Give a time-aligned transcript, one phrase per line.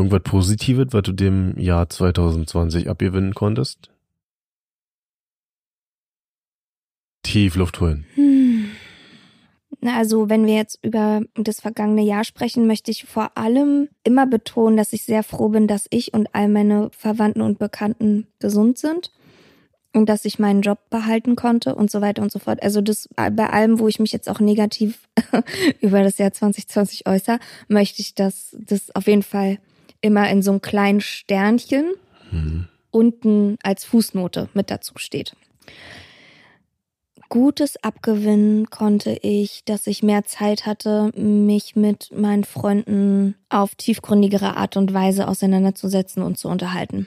[0.00, 3.90] Irgendwas Positives, was du dem Jahr 2020 abgewinnen konntest?
[7.22, 8.06] Tief Luft holen.
[8.14, 8.70] Hm.
[9.82, 14.76] Also, wenn wir jetzt über das vergangene Jahr sprechen, möchte ich vor allem immer betonen,
[14.76, 19.10] dass ich sehr froh bin, dass ich und all meine Verwandten und Bekannten gesund sind
[19.92, 22.62] und dass ich meinen Job behalten konnte und so weiter und so fort.
[22.62, 25.08] Also das bei allem, wo ich mich jetzt auch negativ
[25.80, 29.58] über das Jahr 2020 äußere, möchte ich das, das auf jeden Fall
[30.00, 31.92] immer in so einem kleinen Sternchen
[32.30, 32.66] Hm.
[32.90, 35.34] unten als Fußnote mit dazu steht.
[37.28, 44.56] Gutes abgewinnen konnte ich, dass ich mehr Zeit hatte, mich mit meinen Freunden auf tiefgründigere
[44.56, 47.06] Art und Weise auseinanderzusetzen und zu unterhalten.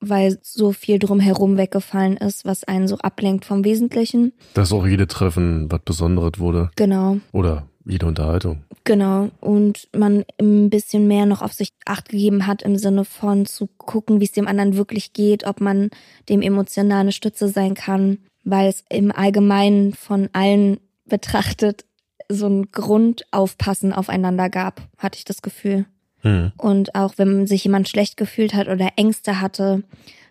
[0.00, 4.32] Weil so viel drumherum weggefallen ist, was einen so ablenkt vom Wesentlichen.
[4.54, 6.70] Dass auch jede Treffen was Besonderes wurde.
[6.76, 7.18] Genau.
[7.32, 8.62] Oder jede Unterhaltung.
[8.84, 9.30] Genau.
[9.40, 13.68] Und man ein bisschen mehr noch auf sich acht gegeben hat im Sinne von zu
[13.78, 15.90] gucken, wie es dem anderen wirklich geht, ob man
[16.28, 21.84] dem emotional eine Stütze sein kann, weil es im Allgemeinen von allen betrachtet
[22.28, 25.86] so ein Grundaufpassen aufeinander gab, hatte ich das Gefühl.
[26.20, 26.52] Hm.
[26.56, 29.82] Und auch wenn sich jemand schlecht gefühlt hat oder Ängste hatte,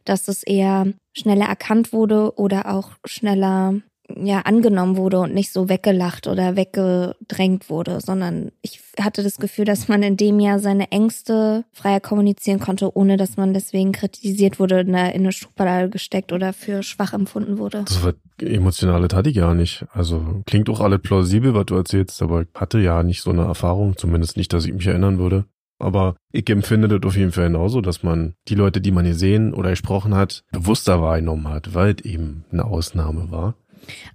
[0.06, 3.76] dass es eher schneller erkannt wurde oder auch schneller
[4.16, 9.66] ja angenommen wurde und nicht so weggelacht oder weggedrängt wurde, sondern ich hatte das Gefühl,
[9.66, 14.60] dass man in dem Jahr seine Ängste freier kommunizieren konnte, ohne dass man deswegen kritisiert
[14.60, 17.84] wurde, in eine, in eine Schublade gesteckt oder für schwach empfunden wurde.
[17.86, 19.86] Das was Emotionales hatte ich ja nicht.
[19.94, 23.44] Also klingt auch alles plausibel, was du erzählst, aber ich hatte ja nicht so eine
[23.44, 25.46] Erfahrung, zumindest nicht, dass ich mich erinnern würde.
[25.80, 29.54] Aber ich empfinde das auf jeden Fall genauso, dass man die Leute, die man gesehen
[29.54, 33.56] oder gesprochen hat, bewusster wahrgenommen hat, weil es eben eine Ausnahme war.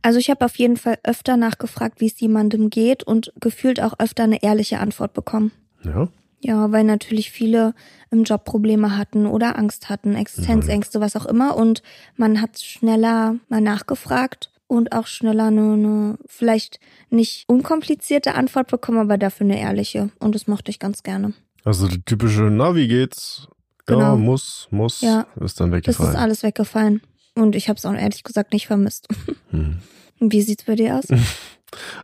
[0.03, 3.95] Also ich habe auf jeden Fall öfter nachgefragt, wie es jemandem geht und gefühlt auch
[3.99, 5.53] öfter eine ehrliche Antwort bekommen.
[5.84, 6.09] Ja,
[6.41, 7.75] Ja, weil natürlich viele
[8.11, 11.56] im Job Probleme hatten oder Angst hatten, Existenzängste, was auch immer.
[11.56, 11.83] Und
[12.17, 16.81] man hat schneller mal nachgefragt und auch schneller eine, eine vielleicht
[17.11, 20.11] nicht unkomplizierte Antwort bekommen, aber dafür eine ehrliche.
[20.19, 21.34] Und das mochte ich ganz gerne.
[21.65, 23.47] also die typische, na, wie geht's?
[23.89, 24.17] Ja, Genau.
[24.17, 25.27] muss, muss, Ja.
[25.41, 26.12] ist dann Das weggefallen.
[26.12, 27.03] ist alles weggefallen.
[27.34, 29.09] Und ich habe es auch ehrlich gesagt nicht vermisst.
[29.50, 29.78] Hm.
[30.20, 31.06] Wie sieht's bei dir aus?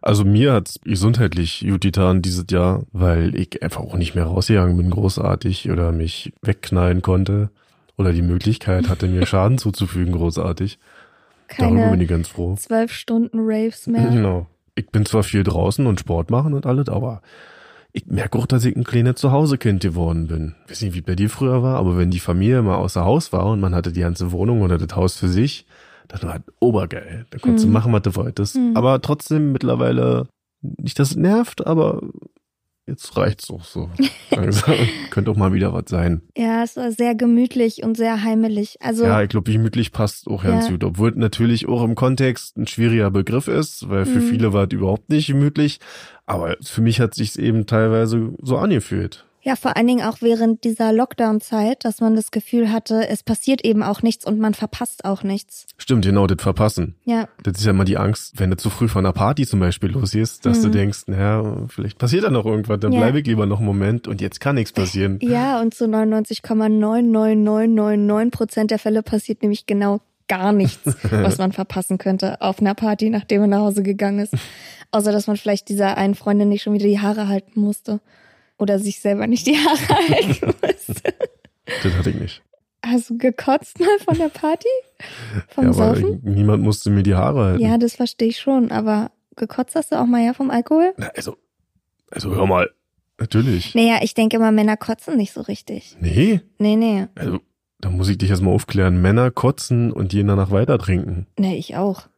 [0.01, 4.79] Also mir hat's gesundheitlich gut getan dieses Jahr, weil ich einfach auch nicht mehr rausgegangen
[4.79, 7.51] bin, großartig, oder mich wegknallen konnte.
[7.99, 10.79] Oder die Möglichkeit hatte, mir Schaden zuzufügen, großartig.
[11.59, 12.57] Darüber bin Keine ich ganz froh.
[12.57, 14.09] zwölf Stunden Raves mehr.
[14.09, 14.47] Genau.
[14.75, 17.21] Ich bin zwar viel draußen und Sport machen und alles, aber
[17.93, 20.55] ich merke auch, dass ich ein kleines Zuhausekind geworden bin.
[20.67, 23.33] Ich weiß nicht, wie bei dir früher war, aber wenn die Familie mal außer Haus
[23.33, 25.67] war und man hatte die ganze Wohnung oder das Haus für sich,
[26.07, 27.27] das war halt obergeil.
[27.31, 27.75] Da konntest du Mhm.
[27.75, 28.57] machen, was du wolltest.
[28.57, 28.73] Mhm.
[28.77, 30.27] Aber trotzdem mittlerweile,
[30.63, 32.03] nicht, dass es nervt, aber
[32.89, 33.91] jetzt reicht's auch so.
[34.35, 34.77] Langsam.
[35.11, 36.23] Könnte auch mal wieder was sein.
[36.37, 38.77] Ja, es war sehr gemütlich und sehr heimelig.
[38.81, 40.73] Also Ja, ich glaube, gemütlich passt auch ganz Ja.
[40.73, 40.85] gut.
[40.85, 44.23] Obwohl es natürlich auch im Kontext ein schwieriger Begriff ist, weil für Mhm.
[44.23, 45.79] viele war es überhaupt nicht gemütlich.
[46.27, 49.25] Aber für mich hat sich's eben teilweise so angefühlt.
[49.49, 53.65] Ja, vor allen Dingen auch während dieser Lockdown-Zeit, dass man das Gefühl hatte, es passiert
[53.65, 55.67] eben auch nichts und man verpasst auch nichts.
[55.79, 56.97] Stimmt, genau, das Verpassen.
[57.07, 59.61] Ja, Das ist ja immer die Angst, wenn du zu früh von einer Party zum
[59.61, 60.73] Beispiel losgehst, dass du Mhm.
[60.73, 63.01] denkst, naja, vielleicht passiert da noch irgendwas, dann Ja.
[63.01, 65.19] bleibe ich lieber noch einen Moment und jetzt kann nichts passieren.
[65.23, 70.81] ja, und zu 99,9999 Prozent der Fälle passiert nämlich genau gar nichts,
[71.11, 74.35] was man verpassen könnte auf einer Party, nachdem man nach Hause gegangen ist.
[74.91, 78.01] Außer, dass man vielleicht dieser einen Freundin nicht schon wieder die Haare halten musste.
[78.59, 81.15] Oder sich selber nicht die Haare halten musste.
[81.83, 82.43] Das hatte ich nicht.
[82.85, 84.69] Hast du gekotzt mal von der Party?
[85.49, 86.21] Vom ja, aber Saufen?
[86.25, 87.63] niemand musste mir die Haare halten.
[87.63, 90.93] Ja, das verstehe ich schon, aber gekotzt hast du auch mal ja vom Alkohol?
[90.97, 91.37] Na, also,
[92.11, 92.71] also hör mal.
[93.21, 93.75] Natürlich.
[93.75, 95.97] Naja, ich denke immer, Männer kotzen nicht so richtig.
[96.01, 97.07] Nee, Nee, nee.
[97.17, 97.41] also
[97.81, 99.03] da muss ich dich erstmal aufklären.
[99.03, 101.27] Männer kotzen und je danach weiter trinken.
[101.37, 102.09] Nee, ich auch.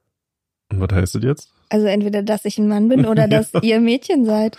[0.71, 1.53] Und was heißt das jetzt?
[1.71, 4.59] Also entweder, dass ich ein Mann bin oder dass ihr Mädchen seid.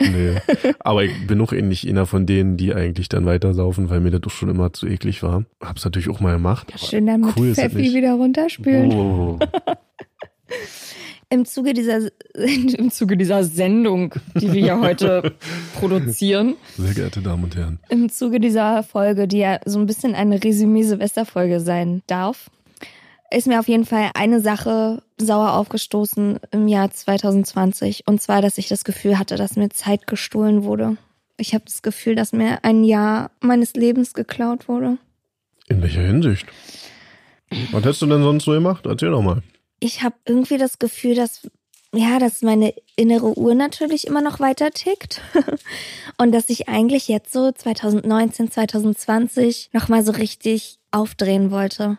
[0.00, 0.36] Nee.
[0.78, 4.20] Aber ich bin auch ähnlich einer von denen, die eigentlich dann weitersaufen, weil mir das
[4.20, 5.44] doch schon immer zu eklig war.
[5.60, 6.68] Hab's natürlich auch mal gemacht.
[6.70, 8.92] Ja, schön dann mit cool das Pfeffi wieder runterspülen.
[8.92, 9.38] Oh.
[11.28, 12.08] Im Zuge dieser
[12.78, 15.34] Im Zuge dieser Sendung, die wir hier heute
[15.78, 16.54] produzieren.
[16.76, 17.80] Sehr geehrte Damen und Herren.
[17.88, 22.50] im Zuge dieser Folge, die ja so ein bisschen eine Resümee-Silvesterfolge sein darf,
[23.32, 28.06] ist mir auf jeden Fall eine Sache sauer aufgestoßen im Jahr 2020.
[28.06, 30.96] Und zwar, dass ich das Gefühl hatte, dass mir Zeit gestohlen wurde.
[31.38, 34.98] Ich habe das Gefühl, dass mir ein Jahr meines Lebens geklaut wurde.
[35.68, 36.46] In welcher Hinsicht?
[37.72, 38.86] Was hättest du denn sonst so gemacht?
[38.86, 39.42] Erzähl doch mal.
[39.80, 41.48] Ich habe irgendwie das Gefühl, dass
[41.94, 45.22] ja, dass meine innere Uhr natürlich immer noch weiter tickt
[46.18, 51.98] und dass ich eigentlich jetzt so 2019, 2020 noch mal so richtig aufdrehen wollte.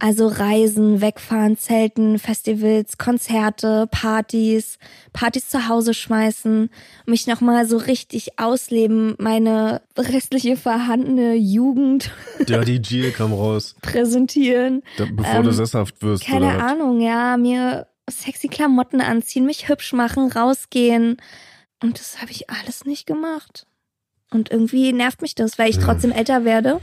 [0.00, 4.78] Also Reisen, wegfahren, Zelten, Festivals, Konzerte, Partys,
[5.12, 6.70] Partys zu Hause schmeißen,
[7.06, 12.12] mich noch mal so richtig ausleben, meine restliche vorhandene Jugend
[12.48, 14.82] Dirty G kam raus, präsentieren.
[14.98, 16.24] da, bevor Ähm, du sesshaft wirst.
[16.24, 16.64] Keine oder?
[16.64, 21.16] Ahnung, ja, mir sexy Klamotten anziehen, mich hübsch machen, rausgehen.
[21.82, 23.66] Und das habe ich alles nicht gemacht.
[24.30, 25.82] Und irgendwie nervt mich das, weil ich Ja.
[25.82, 26.80] trotzdem älter werde.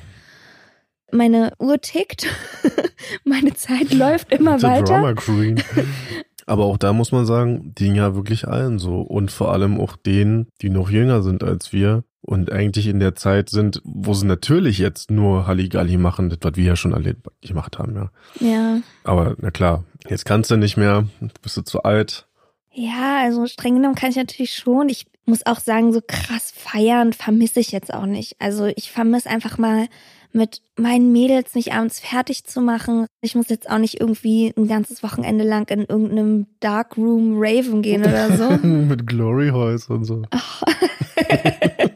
[1.11, 2.27] Meine Uhr tickt.
[3.23, 4.83] Meine Zeit läuft immer The weiter.
[4.83, 5.61] Drama Queen.
[6.47, 9.01] Aber auch da muss man sagen, die ging ja wirklich allen so.
[9.01, 13.15] Und vor allem auch denen, die noch jünger sind als wir und eigentlich in der
[13.15, 17.15] Zeit sind, wo sie natürlich jetzt nur Halligalli machen, das, was wir ja schon alle
[17.41, 18.09] gemacht haben, ja.
[18.39, 18.81] Ja.
[19.03, 21.07] Aber na klar, jetzt kannst du nicht mehr,
[21.41, 22.27] bist du zu alt.
[22.71, 24.89] Ja, also streng genommen kann ich natürlich schon.
[24.89, 28.35] Ich muss auch sagen, so krass feiern vermisse ich jetzt auch nicht.
[28.39, 29.87] Also ich vermisse einfach mal
[30.31, 33.07] mit meinen Mädels mich abends fertig zu machen.
[33.21, 38.01] Ich muss jetzt auch nicht irgendwie ein ganzes Wochenende lang in irgendeinem Darkroom Raven gehen
[38.03, 38.49] oder so.
[38.67, 40.23] Mit Glory House und so.
[40.29, 41.89] Das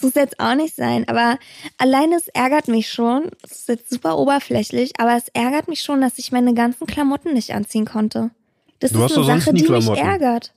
[0.02, 1.38] muss jetzt auch nicht sein, aber
[1.78, 3.30] alleine es ärgert mich schon.
[3.44, 7.32] Es ist jetzt super oberflächlich, aber es ärgert mich schon, dass ich meine ganzen Klamotten
[7.32, 8.30] nicht anziehen konnte.
[8.78, 9.98] Das Du ist eine Sache, die mich Klamotten.
[10.00, 10.52] ärgert.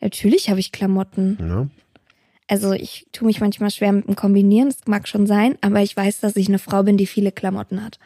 [0.00, 1.38] Natürlich habe ich Klamotten.
[1.40, 1.68] Ja.
[2.48, 5.96] Also ich tue mich manchmal schwer mit dem Kombinieren, das mag schon sein, aber ich
[5.96, 7.98] weiß, dass ich eine Frau bin, die viele Klamotten hat.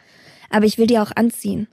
[0.48, 1.68] Aber ich will die auch anziehen.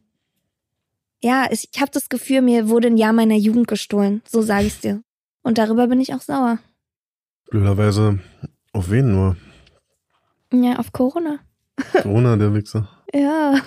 [1.22, 4.81] Ja, ich habe das Gefühl, mir wurde ein Jahr meiner Jugend gestohlen, so sage ich's
[4.81, 5.02] dir.
[5.44, 6.60] Und darüber bin ich auch sauer.
[7.50, 8.19] Blöderweise,
[8.74, 9.38] auf wen nur?
[10.52, 11.40] Ja, auf Corona.
[12.02, 12.90] Corona, der Wichser.
[13.14, 13.62] Ja,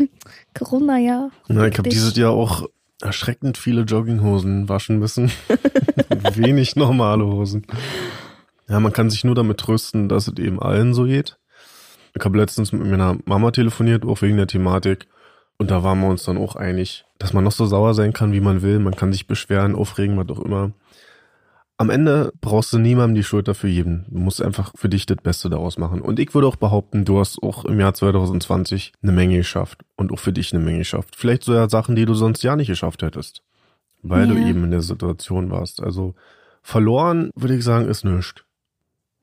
[0.52, 1.30] Corona, ja.
[1.48, 2.68] Na, ich habe dieses Jahr auch
[3.02, 5.30] erschreckend viele Jogginghosen waschen müssen.
[6.34, 7.66] Wenig normale Hosen.
[8.68, 11.38] Ja, man kann sich nur damit trösten, dass es eben allen so geht.
[12.16, 15.06] Ich habe letztens mit meiner Mama telefoniert, auch wegen der Thematik.
[15.58, 18.32] Und da waren wir uns dann auch einig, dass man noch so sauer sein kann,
[18.32, 18.78] wie man will.
[18.78, 20.72] Man kann sich beschweren, aufregen, was auch immer.
[21.80, 24.04] Am Ende brauchst du niemandem die Schuld dafür geben.
[24.10, 26.02] Du musst einfach für dich das Beste daraus machen.
[26.02, 29.80] Und ich würde auch behaupten, du hast auch im Jahr 2020 eine Menge geschafft.
[29.96, 31.16] Und auch für dich eine Menge geschafft.
[31.16, 33.40] Vielleicht sogar Sachen, die du sonst ja nicht geschafft hättest.
[34.02, 34.46] Weil du Ja.
[34.48, 35.82] eben in der Situation warst.
[35.82, 36.14] Also
[36.62, 38.44] verloren, würde ich sagen, ist nichts.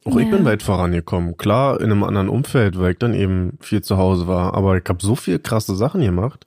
[0.04, 0.36] Auch ich Ja.
[0.36, 1.38] bin weit vorangekommen.
[1.38, 4.56] Klar, in einem anderen Umfeld, weil ich dann eben viel zu Hause war.
[4.56, 6.47] Aber ich habe so viel krasse Sachen gemacht.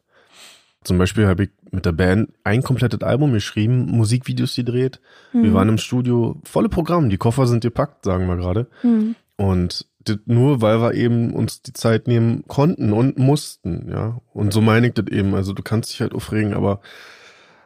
[0.82, 5.00] Zum Beispiel habe ich mit der Band ein komplettes Album geschrieben, Musikvideos gedreht.
[5.32, 5.54] Wir Hm.
[5.54, 8.66] waren im Studio, volle Programm, die Koffer sind gepackt, sagen wir gerade.
[8.80, 9.14] Hm.
[9.36, 14.20] Und das nur, weil wir eben uns die Zeit nehmen konnten und mussten, ja.
[14.32, 15.34] Und so meine ich das eben.
[15.34, 16.80] Also du kannst dich halt aufregen, aber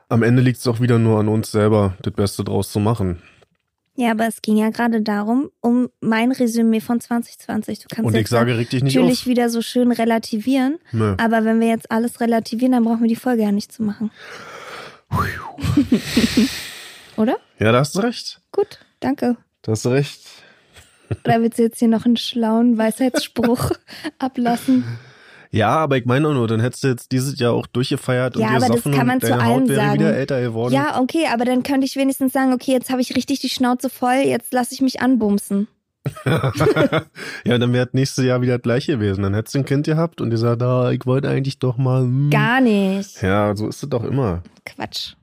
[0.08, 3.22] am Ende liegt es auch wieder nur an uns selber, das Beste draus zu machen.
[3.96, 7.78] Ja, aber es ging ja gerade darum, um mein Resümee von 2020.
[7.80, 9.26] Du kannst Und ich sage, reg dich nicht natürlich auf.
[9.26, 11.14] wieder so schön relativieren, Nö.
[11.16, 14.10] aber wenn wir jetzt alles relativieren, dann brauchen wir die Folge ja nicht zu machen.
[17.16, 17.36] Oder?
[17.58, 18.40] Ja, da hast du recht.
[18.50, 19.36] Gut, danke.
[19.62, 20.20] Da hast du recht.
[21.24, 23.70] Oder willst du jetzt hier noch einen schlauen Weisheitsspruch
[24.18, 24.84] ablassen?
[25.54, 28.48] Ja, aber ich meine auch nur, dann hättest du jetzt dieses Jahr auch durchgefeiert Ja,
[28.48, 30.00] und aber das kann man und zu allem Haut wäre sagen.
[30.00, 30.74] wieder älter geworden.
[30.74, 33.88] Ja, okay, aber dann könnte ich wenigstens sagen, okay, jetzt habe ich richtig die Schnauze
[33.88, 35.68] voll, jetzt lasse ich mich anbumsen.
[36.26, 39.22] ja, dann wäre das nächste Jahr wieder das gleiche gewesen.
[39.22, 42.02] Dann hättest du ein Kind gehabt und gesagt, ah, ich wollte eigentlich doch mal.
[42.02, 42.30] hm.
[42.30, 43.22] Gar nicht.
[43.22, 44.42] Ja, so ist es doch immer.
[44.66, 45.14] Quatsch.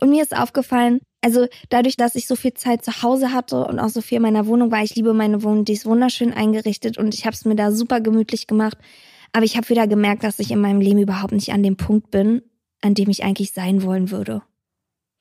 [0.00, 3.78] Und mir ist aufgefallen, also dadurch, dass ich so viel Zeit zu Hause hatte und
[3.78, 6.96] auch so viel in meiner Wohnung war, ich liebe meine Wohnung, die ist wunderschön eingerichtet
[6.96, 8.78] und ich habe es mir da super gemütlich gemacht.
[9.32, 12.10] Aber ich habe wieder gemerkt, dass ich in meinem Leben überhaupt nicht an dem Punkt
[12.10, 12.42] bin,
[12.80, 14.42] an dem ich eigentlich sein wollen würde.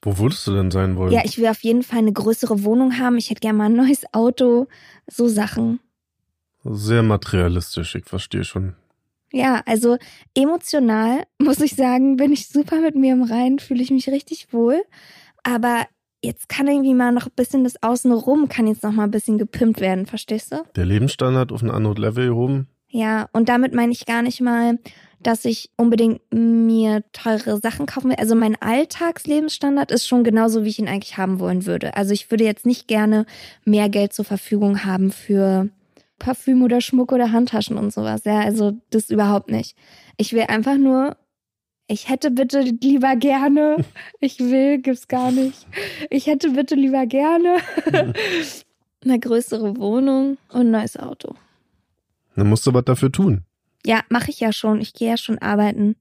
[0.02, 1.12] Wo würdest du denn sein wollen?
[1.12, 3.18] Ja, ich will auf jeden Fall eine größere Wohnung haben.
[3.18, 4.68] Ich hätte gerne mal ein neues Auto.
[5.08, 5.80] So Sachen.
[6.64, 8.76] Sehr materialistisch, ich verstehe schon.
[9.32, 9.98] Ja, also
[10.36, 14.54] emotional muss ich sagen, bin ich super mit mir im Reinen, fühle ich mich richtig
[14.54, 14.84] wohl.
[15.44, 15.86] Aber
[16.22, 19.38] jetzt kann irgendwie mal noch ein bisschen das Außenrum, kann jetzt noch mal ein bisschen
[19.38, 20.64] gepimpt werden, verstehst du?
[20.76, 22.68] Der Lebensstandard auf ein anderes Level gehoben.
[22.98, 24.80] Ja, und damit meine ich gar nicht mal,
[25.22, 28.18] dass ich unbedingt mir teure Sachen kaufen will.
[28.18, 31.96] Also mein Alltagslebensstandard ist schon genauso, wie ich ihn eigentlich haben wollen würde.
[31.96, 33.28] Also ich würde jetzt nicht gerne
[33.66, 35.70] mehr Geld zur Verfügung haben für
[36.18, 38.24] Parfüm oder Schmuck oder Handtaschen und sowas.
[38.24, 39.78] Ja, also das überhaupt nicht.
[40.18, 41.18] Ich will einfach nur,
[41.86, 43.86] ich hätte bitte lieber gerne,
[44.20, 45.68] ich will, gibt's gar nicht.
[46.10, 47.58] Ich hätte bitte lieber gerne
[49.04, 51.36] eine größere Wohnung und ein neues Auto.
[52.38, 53.44] Dann musst du was dafür tun.
[53.86, 54.80] Ja, mache ich ja schon.
[54.80, 55.96] Ich gehe ja schon arbeiten.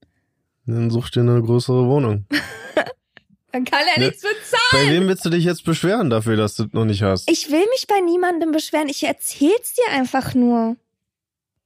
[0.67, 2.27] Dann such dir eine größere Wohnung.
[3.53, 4.07] Dann kann er Ne.
[4.09, 4.87] nichts bezahlen.
[4.87, 7.31] Bei wem willst du dich jetzt beschweren dafür, dass du es noch nicht hast?
[7.31, 8.89] Ich will mich bei niemandem beschweren.
[8.89, 10.77] Ich erzähl's dir einfach nur.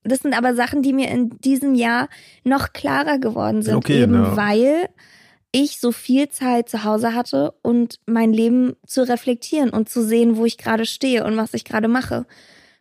[0.05, 2.09] Das sind aber Sachen, die mir in diesem Jahr
[2.45, 3.75] noch klarer geworden sind.
[3.75, 4.37] Okay, eben na.
[4.37, 4.89] weil
[5.53, 10.37] ich so viel Zeit zu Hause hatte und mein Leben zu reflektieren und zu sehen,
[10.37, 12.25] wo ich gerade stehe und was ich gerade mache.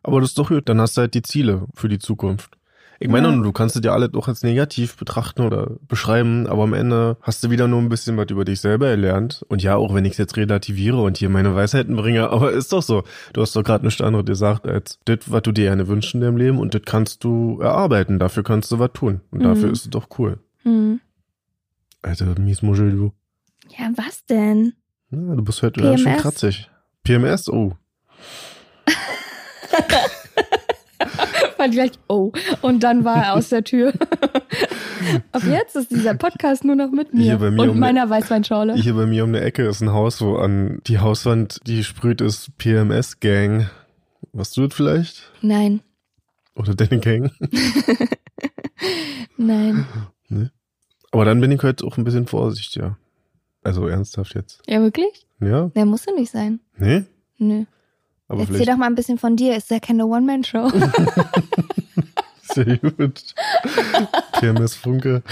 [0.03, 2.55] Aber das ist doch gut, dann hast du halt die Ziele für die Zukunft.
[3.01, 3.35] Ich meine, Ja.
[3.41, 7.41] du kannst es ja alle doch als negativ betrachten oder beschreiben, aber am Ende hast
[7.43, 9.45] du wieder nur ein bisschen was über dich selber erlernt.
[9.47, 12.73] Und ja, auch wenn ich es jetzt relativiere und hier meine Weisheiten bringe, aber ist
[12.73, 13.03] doch so.
[13.31, 16.19] Du hast doch gerade nichts anderes gesagt als das, was du dir gerne wünschst in
[16.21, 18.19] deinem Leben und das kannst du erarbeiten.
[18.19, 19.21] Dafür kannst du was tun.
[19.31, 19.73] Und dafür Mhm.
[19.73, 20.39] ist es doch cool.
[20.63, 20.99] Hm.
[22.01, 23.13] Alter, Miesmuschel, du.
[23.77, 24.73] Ja, was denn?
[25.11, 26.21] Ja, du bist heute ganz schön PMS?
[26.21, 26.69] kratzig.
[27.03, 27.49] PMS?
[27.49, 27.73] Oh.
[31.57, 32.31] Fand gleich, oh.
[32.61, 33.93] Und dann war er aus der Tür.
[35.31, 38.75] Ab jetzt ist dieser Podcast nur noch mit mir und um- meiner Weißweinschorle.
[38.75, 42.21] Hier bei mir um eine Ecke ist ein Haus, wo an die Hauswand, die sprüht,
[42.21, 43.69] ist PMS-Gang.
[44.33, 45.31] Was du das vielleicht?
[45.41, 45.81] Nein,
[46.55, 47.31] Oder deine Gang?
[49.37, 49.85] nein.
[51.11, 52.97] Aber dann bin ich heute auch ein bisschen vorsichtiger.
[53.63, 54.61] Also ernsthaft jetzt.
[54.67, 55.25] Ja, wirklich?
[55.41, 55.69] Ja?
[55.75, 56.59] Der muss ja nicht sein.
[56.77, 57.03] Nee?
[57.37, 57.65] Nö.
[58.29, 59.55] Aber Erzähl vielleicht doch mal ein bisschen von dir.
[59.57, 60.69] Ist ja keine One-Man-Show.
[62.43, 63.23] sehr gut.
[64.39, 65.23] PMS-Funke.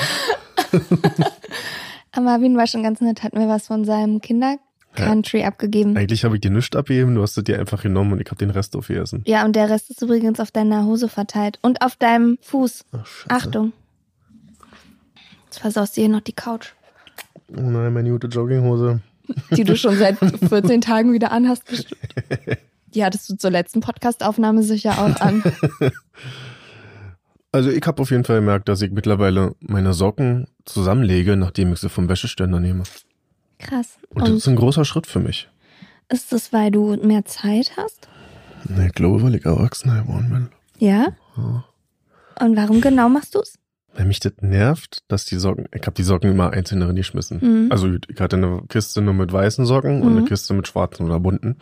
[2.11, 5.95] Aber Marvin war schon ganz nett, hat mir was von seinem Kinder-Country abgegeben.
[5.95, 8.37] Eigentlich habe ich dir nichts abgegeben, du hast es dir einfach genommen und ich habe
[8.37, 9.23] den Rest aufgegessen.
[9.25, 11.59] Ja, und der Rest ist übrigens auf deiner Hose verteilt.
[11.61, 12.83] Und auf deinem Fuß.
[12.93, 13.05] Ach.
[13.29, 13.73] Achtung.
[15.45, 16.69] Jetzt versaust du hier noch die Couch,
[17.55, 18.99] Oh nein, meine gute Jogginghose.
[19.51, 20.17] die du schon seit
[20.49, 21.63] 14 Tagen wieder anhast.
[21.65, 22.01] bestimmt.
[22.97, 25.43] Die hattest du zur letzten Podcast-Aufnahme sicher auch an.
[27.53, 31.79] Also ich habe auf jeden Fall gemerkt, dass ich mittlerweile meine Socken zusammenlege, nachdem ich
[31.79, 32.83] sie vom Wäscheständer nehme.
[33.57, 33.97] Krass.
[34.09, 35.47] Und das Und ist ein großer Schritt für mich.
[36.09, 38.09] ist das, weil du mehr Zeit hast?
[38.67, 40.49] Nee, ich glaube, weil ich erwachsen geworden bin.
[40.87, 41.07] Ja?
[41.37, 41.63] Ja.
[42.41, 43.55] Und warum genau machst du's?
[43.95, 47.39] Weil mich das nervt, dass die Socken, ich habe die Socken immer einzeln darin geschmissen.
[47.41, 47.71] Mhm.
[47.71, 50.17] Also ich hatte eine Kiste nur mit weißen Socken und Mhm.
[50.17, 51.55] eine Kiste mit schwarzen oder bunten.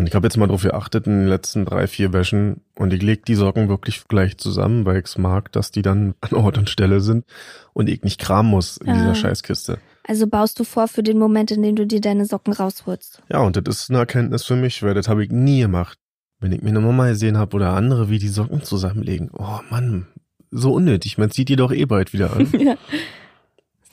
[0.00, 3.02] Und ich habe jetzt mal drauf geachtet in den letzten drei, vier Wäschen und ich
[3.02, 6.56] leg die Socken wirklich gleich zusammen, weil ich es mag, dass die dann an Ort
[6.56, 7.26] und Stelle sind
[7.74, 8.94] und ich nicht kramen muss in Ah.
[8.94, 9.76] dieser Scheißkiste.
[10.04, 13.20] Also baust du vor für den Moment, in dem du dir deine Socken rausholst.
[13.30, 15.98] Ja, und das ist eine Erkenntnis für mich, weil das habe ich nie gemacht.
[16.38, 19.28] Wenn ich mir eine Mama gesehen habe oder andere, wie die Socken zusammenlegen.
[19.34, 20.06] Oh Mann,
[20.50, 21.18] so unnötig.
[21.18, 22.48] Man zieht die doch eh bald wieder an.
[22.58, 22.76] Ja.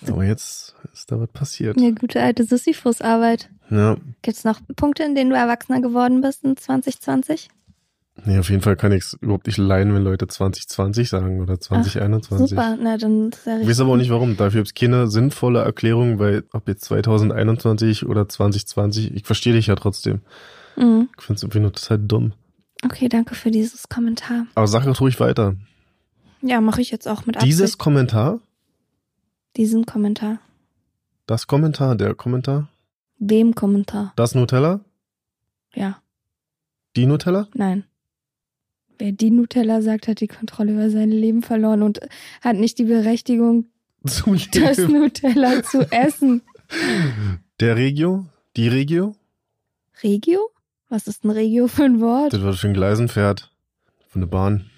[0.07, 1.77] Aber jetzt ist da was passiert.
[1.77, 3.49] Eine gute alte Sisyphus-Arbeit.
[3.69, 7.49] Ja, Gibt's noch Punkte, in denen du erwachsener geworden bist in 2020?
[8.25, 11.59] nee, auf jeden Fall kann ich es überhaupt nicht leiden, wenn Leute 2020 sagen oder
[11.59, 12.49] 2021.
[12.49, 14.37] Super, na dann ist ja Ich weiß aber auch nicht warum.
[14.37, 19.67] Dafür gibt es keine sinnvolle Erklärung, weil ob jetzt 2021 oder 2020, ich verstehe dich
[19.67, 20.21] ja trotzdem.
[20.75, 21.09] Mhm.
[21.17, 22.33] Ich finde es irgendwie nur total dumm.
[22.83, 24.45] Okay, danke für dieses Kommentar.
[24.55, 25.55] Aber sag doch ruhig weiter.
[26.41, 27.51] Ja, mache ich jetzt auch mit Absicht.
[27.51, 28.39] Dieses Kommentar,
[29.55, 30.39] diesen Kommentar.
[31.27, 32.67] Das Kommentar, der Kommentar,
[33.19, 34.13] Wem Kommentar?
[34.15, 34.79] das Nutella,
[35.75, 36.01] Ja,
[36.95, 37.47] die Nutella?
[37.53, 37.83] nein.
[38.99, 41.99] Wer die Nutella sagt, hat die Kontrolle über sein Leben verloren und
[42.41, 43.65] hat nicht die Berechtigung,
[44.01, 44.25] das.
[44.25, 46.41] Nutella zu essen.
[47.59, 49.15] Der Regio, die Regio,
[50.03, 50.39] Regio?
[50.89, 52.33] Was ist ein Regio für ein Wort?
[52.33, 53.51] das war für ein Gleisenpferd
[54.07, 54.69] von der Bahn.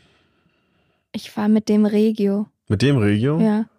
[1.13, 2.47] Ich fahre mit dem Regio.
[2.67, 3.39] Mit dem Regio?
[3.39, 3.69] Ja.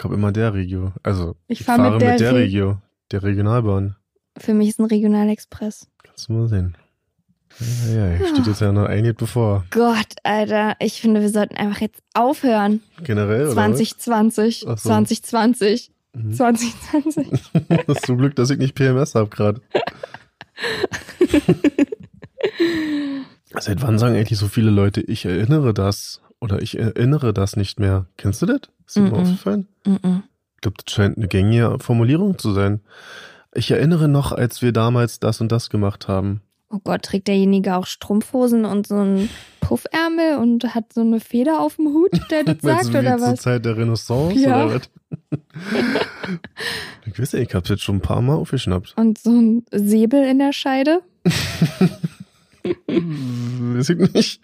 [0.00, 0.94] Ich hab immer der Regio.
[1.02, 2.78] Also, Ich ich fahr fahre mit der mit der Re- Regio,
[3.12, 3.96] der Regionalbahn.
[4.38, 5.88] Für mich ist ein Regionalexpress.
[6.02, 6.74] Kannst du mal sehen.
[7.94, 9.66] Ja, ja, steht jetzt ja noch einiges bevor.
[9.70, 12.80] Gott, Alter, ich finde, wir sollten einfach jetzt aufhören.
[13.04, 13.52] Generell, oder?
[13.52, 14.88] 2020, Ach so.
[14.88, 16.22] 2020, was?
[16.24, 16.32] Mhm.
[16.32, 17.28] 2020.
[17.86, 19.60] Hast du Glück, dass ich nicht PMS hab gerade.
[23.58, 26.22] Seit wann sagen eigentlich so viele Leute, ich erinnere das?
[26.40, 28.06] Oder ich erinnere das nicht mehr.
[28.16, 28.60] Kennst du das?
[28.86, 29.10] Ist dir Mhm.
[29.10, 29.68] mal aufgefallen?
[29.86, 30.22] Mhm.
[30.56, 32.80] Ich glaube, das scheint eine gängige Formulierung zu sein.
[33.54, 36.40] Ich erinnere noch, als wir damals das und das gemacht haben.
[36.72, 39.28] Oh Gott, trägt derjenige auch Strumpfhosen und so einen
[39.60, 43.26] Puffärmel und hat so eine Feder auf dem Hut, der das sagt wie oder zur
[43.28, 43.40] was?
[43.40, 44.66] Zeit der Renaissance Ja.
[44.66, 44.90] oder was?
[47.06, 48.94] ich weiß nicht, ich hab's jetzt schon ein paar Mal aufgeschnappt.
[48.96, 51.00] Und so ein Säbel in der Scheide?
[52.86, 54.40] Weiß ich nicht.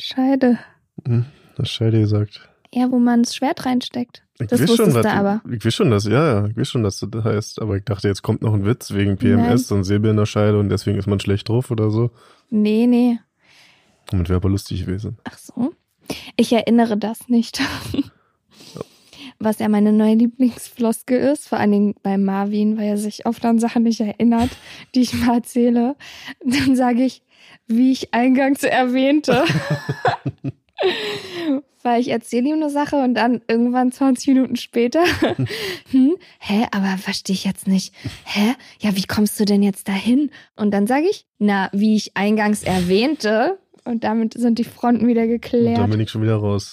[0.00, 0.58] Scheide.
[1.06, 1.24] Hm,
[1.56, 2.48] Das Scheide gesagt.
[2.72, 4.24] Ja, wo man das Schwert reinsteckt.
[4.40, 5.40] Ich Das weiß schon, du aber.
[5.50, 8.22] Ich weiß schon, dass, ja, ich weiß schon, dass das heißt, aber ich dachte, jetzt
[8.22, 11.06] kommt noch ein Witz wegen PMS, so ein Säbel in der Scheide und deswegen ist
[11.08, 12.10] man schlecht drauf oder so.
[12.50, 13.18] Nee, nee.
[14.12, 15.18] Und wäre aber lustig gewesen.
[15.24, 15.72] Ach so.
[16.36, 17.60] Ich erinnere das nicht.
[19.40, 23.44] Was ja meine neue Lieblingsfloskel ist, vor allen Dingen bei Marvin, weil er sich oft
[23.44, 24.50] an Sachen nicht erinnert,
[24.94, 25.96] die ich mal erzähle.
[26.44, 27.22] Dann sage ich,
[27.66, 29.44] wie ich eingangs erwähnte.
[31.82, 35.02] weil ich erzähle ihm eine Sache und dann irgendwann 20 Minuten später,
[35.90, 37.94] hm, hä, aber verstehe ich jetzt nicht.
[38.24, 38.54] Hä?
[38.80, 40.30] Ja, wie kommst du denn jetzt dahin?
[40.56, 45.22] Und dann sage ich, na, wie ich eingangs erwähnte, und damit sind die Fronten wieder
[45.22, 45.78] Und geklärt.
[45.78, 46.72] dann bin ich schon wieder raus.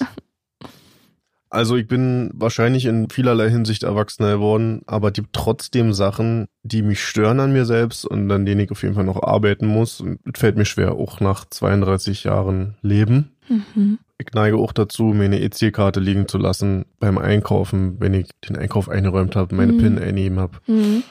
[1.49, 7.01] Also ich bin wahrscheinlich in vielerlei Hinsicht erwachsener geworden, aber die trotzdem Sachen, die mich
[7.01, 10.01] stören an mir selbst und an denen ich auf jeden Fall noch arbeiten muss.
[10.01, 13.31] Und es fällt mir schwer, auch nach 32 Jahren Leben.
[13.49, 13.99] Mhm.
[14.17, 18.55] Ich neige auch dazu, mir eine EC-Karte liegen zu lassen beim Einkaufen, wenn ich den
[18.57, 19.77] Einkauf eingeräumt habe, meine Mhm.
[19.77, 20.59] PIN eingeben habe.
[20.67, 21.03] Mhm.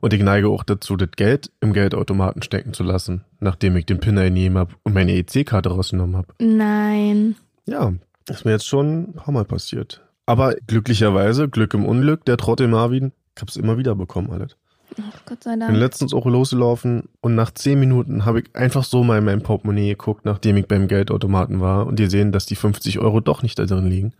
[0.00, 4.00] Und ich neige auch dazu, das Geld im Geldautomaten stecken zu lassen, nachdem ich den
[4.00, 6.28] PIN eingeben habe und meine EC-Karte rausgenommen habe.
[6.38, 7.36] Nein.
[7.66, 7.92] Ja,
[8.28, 10.02] ist mir jetzt schon ein paar Mal passiert.
[10.26, 14.56] Aber glücklicherweise, Glück im Unglück, der Trottel Marvin, ich hab's immer wieder bekommen, alles.
[15.00, 15.76] Ach, Gott sei Bin Dank.
[15.76, 19.90] letztens auch losgelaufen und nach zehn Minuten habe ich einfach so mal in mein Portemonnaie
[19.90, 23.64] geguckt, nachdem ich beim Geldautomaten war und gesehen, dass die 50 Euro doch nicht da
[23.66, 24.12] drin liegen.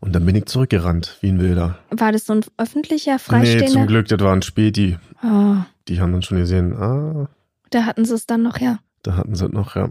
[0.00, 1.78] Und dann bin ich zurückgerannt, wie ein Wilder.
[1.90, 3.66] War das so ein öffentlicher, Nee, freistehender?
[3.72, 4.96] zum Glück, das war ein Späti.
[5.24, 5.56] Oh,
[5.88, 7.28] Die haben dann schon gesehen, ah,
[7.70, 8.78] da hatten sie es dann noch, ja.
[9.02, 9.90] da hatten sie es noch, ja.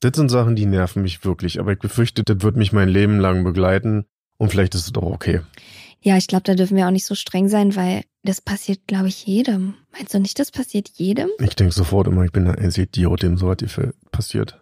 [0.00, 3.18] Das sind Sachen, die nerven mich wirklich, aber ich befürchte, das wird mich mein Leben
[3.18, 4.04] lang begleiten
[4.36, 5.40] und vielleicht ist es doch okay.
[6.00, 9.08] Ja, ich glaube, da dürfen wir auch nicht so streng sein, weil das passiert, glaube
[9.08, 9.74] ich, jedem.
[9.92, 11.28] Meinst du nicht, das passiert jedem?
[11.40, 14.60] Ich denke sofort immer, ich bin der einzige Idiot, dem so was gefällt- passiert.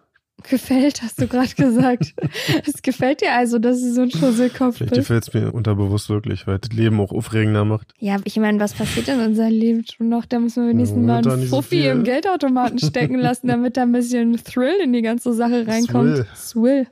[0.49, 2.13] Gefällt, hast du gerade gesagt.
[2.65, 5.01] Es gefällt dir also, dass du so ein Schusselkopf Vielleicht bist.
[5.07, 7.91] gefällt es mir unterbewusst wirklich, weil das Leben auch aufregender macht.
[7.99, 10.25] Ja, ich meine, was passiert in unserem Leben schon noch?
[10.25, 11.85] Da müssen wir wenigstens Ja, mal einen so Fuffi viel.
[11.89, 16.15] im Geldautomaten stecken lassen, damit da ein bisschen Thrill in die ganze Sache reinkommt.
[16.17, 16.27] Thrill.
[16.51, 16.87] Thrill.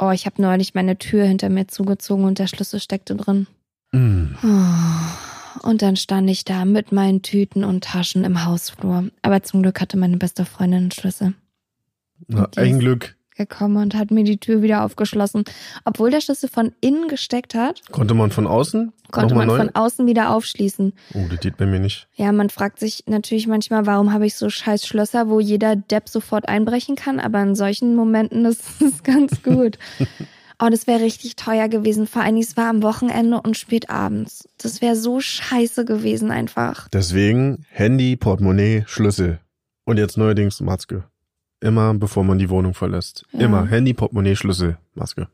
[0.00, 3.46] Oh, ich habe neulich meine Tür hinter mir zugezogen und der Schlüssel steckte drin.
[3.92, 4.34] Mm.
[4.42, 9.10] Oh, Und dann stand ich da mit meinen Tüten und Taschen im Hausflur.
[9.20, 11.34] Aber zum Glück hatte meine beste Freundin einen Schlüssel
[12.28, 15.44] Na, ein Glück gekommen und hat mir die Tür wieder aufgeschlossen.
[15.84, 19.56] Obwohl der Schlüssel von innen gesteckt hat, konnte man von außen konnte man neu.
[19.56, 20.92] von außen wieder aufschließen.
[21.14, 22.06] oh, das geht bei mir nicht.
[22.14, 26.08] Ja, man fragt sich natürlich manchmal, warum habe ich so scheiß Schlösser, wo jeder Depp
[26.08, 29.78] sofort einbrechen kann, aber in solchen Momenten ist es ganz gut.
[30.62, 32.06] Oh, das wäre richtig teuer gewesen.
[32.06, 34.46] Vor allem, es war am Wochenende und spät abends.
[34.58, 36.88] Das wäre so scheiße gewesen einfach.
[36.90, 39.40] Deswegen Handy, Portemonnaie, Schlüssel.
[39.84, 41.04] Und jetzt neuerdings Maske.
[41.60, 43.26] Immer bevor man die Wohnung verlässt.
[43.32, 43.40] Ja.
[43.40, 45.28] Immer Handy, Portemonnaie, Schlüssel, Maske.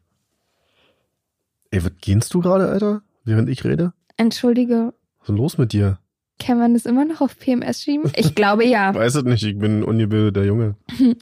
[1.71, 3.03] Ey, was gehst du gerade, Alter?
[3.25, 3.93] Während ich rede?
[4.17, 5.99] Entschuldige, Was ist los mit dir?
[6.39, 8.13] kann man das immer noch auf PMS schieben?
[8.15, 8.95] Ich glaube ja.
[8.95, 10.77] Weiß es nicht, ich bin ein ungebildeter Junge.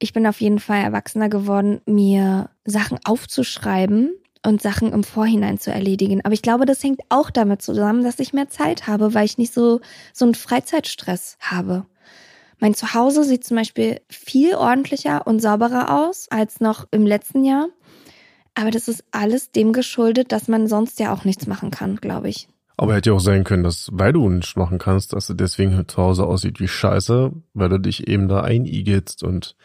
[0.00, 4.12] Ich bin auf jeden Fall erwachsener geworden, mir Sachen aufzuschreiben
[4.46, 6.20] und Sachen im Vorhinein zu erledigen.
[6.24, 9.38] Aber ich glaube, das hängt auch damit zusammen, dass ich mehr Zeit habe, weil ich
[9.38, 9.80] nicht so,
[10.12, 11.84] so einen Freizeitstress habe.
[12.60, 17.68] Mein Zuhause sieht zum Beispiel viel ordentlicher und sauberer aus als noch im letzten Jahr.
[18.54, 22.28] Aber das ist alles dem geschuldet, dass man sonst ja auch nichts machen kann, glaube
[22.28, 22.48] ich.
[22.76, 25.86] Aber hätte ja auch sein können, dass, weil du nichts machen kannst, dass du deswegen
[25.88, 29.56] zu Hause aussieht wie Scheiße, weil du dich eben da einigelst und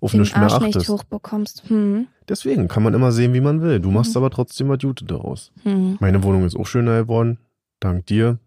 [0.00, 0.88] auf Den nichts mehr Arsch nicht achtest.
[0.88, 1.62] hochbekommst.
[1.68, 3.80] Hm, Deswegen kann man immer sehen, wie man will.
[3.80, 4.18] Du machst Mhm.
[4.18, 5.52] aber trotzdem was Gute daraus.
[5.62, 5.96] hm.
[6.00, 7.38] Meine Wohnung ist auch schöner geworden.
[7.80, 8.38] Dank dir.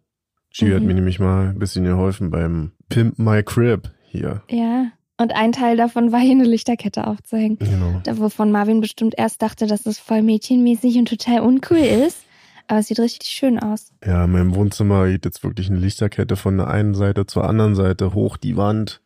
[0.52, 0.88] G hat Mhm.
[0.88, 4.44] mir nämlich mal ein bisschen geholfen beim Pimp My Crib hier.
[4.50, 4.92] Ja.
[5.20, 7.58] Und ein Teil davon war hier eine Lichterkette aufzuhängen.
[7.58, 8.02] Genau.
[8.04, 12.20] Da, wovon Marvin bestimmt erst dachte, dass es voll mädchenmäßig und total uncool ist.
[12.68, 13.94] Aber es sieht richtig schön aus.
[14.06, 17.76] Ja, in meinem Wohnzimmer geht jetzt wirklich eine Lichterkette von der einen Seite zur anderen
[17.76, 19.02] Seite hoch die Wand.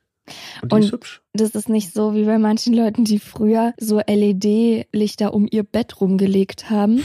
[0.61, 1.21] Und Und- ist.
[1.33, 6.01] Das ist nicht so wie bei manchen Leuten, die früher so LED-Lichter um ihr Bett
[6.01, 7.03] rumgelegt haben